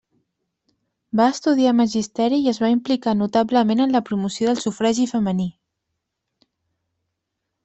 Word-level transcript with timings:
Va 1.19 1.27
estudiar 1.33 1.73
magisteri 1.81 2.39
i 2.45 2.49
es 2.53 2.59
va 2.63 2.71
implicar 2.77 3.13
notablement 3.19 3.85
en 3.87 3.93
la 3.97 4.03
promoció 4.09 4.49
del 4.51 4.63
sufragi 4.65 5.07
femení. 5.13 5.49